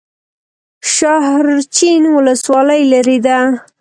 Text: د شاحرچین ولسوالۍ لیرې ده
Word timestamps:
د 0.81 0.83
شاحرچین 0.95 2.03
ولسوالۍ 2.15 2.81
لیرې 2.91 3.17
ده 3.25 3.37